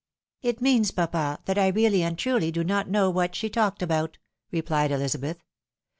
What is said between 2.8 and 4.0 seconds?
know what she talked